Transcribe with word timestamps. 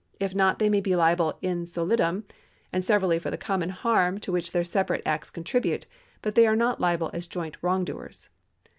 If 0.19 0.33
not, 0.33 0.57
they 0.57 0.67
may 0.67 0.81
be 0.81 0.95
liable 0.95 1.37
in 1.43 1.65
solifhim 1.65 2.23
and 2.73 2.83
severally 2.83 3.19
for 3.19 3.29
the 3.29 3.37
common 3.37 3.69
harm 3.69 4.19
to 4.21 4.31
whicli 4.31 4.49
their 4.51 4.63
separate 4.63 5.03
acts 5.05 5.29
contribute; 5.29 5.85
but 6.23 6.33
they 6.33 6.47
are 6.47 6.55
not 6.55 6.81
liable 6.81 7.11
as 7.13 7.27
joint 7.27 7.55
wrongdoers. 7.61 8.29